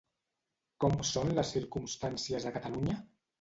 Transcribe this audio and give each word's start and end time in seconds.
Com 0.83 0.97
són 1.09 1.33
les 1.41 1.51
circumstàncies 1.57 2.49
a 2.49 2.55
Catalunya? 2.57 2.99